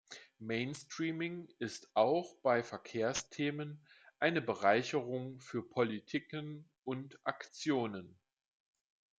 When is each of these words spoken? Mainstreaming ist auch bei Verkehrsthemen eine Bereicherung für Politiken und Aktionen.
Mainstreaming 0.41 1.47
ist 1.59 1.91
auch 1.95 2.33
bei 2.41 2.63
Verkehrsthemen 2.63 3.79
eine 4.17 4.41
Bereicherung 4.41 5.39
für 5.39 5.61
Politiken 5.61 6.67
und 6.83 7.19
Aktionen. 7.23 8.17